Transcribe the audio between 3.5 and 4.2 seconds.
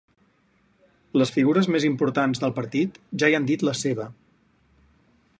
dit la seva.